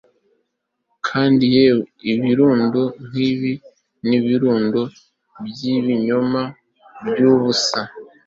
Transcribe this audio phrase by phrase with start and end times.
[1.07, 3.51] kandi yewe ibirundo nkibi
[4.07, 4.81] nibirundo
[5.47, 6.41] byibinyoma
[7.07, 7.81] byubusa.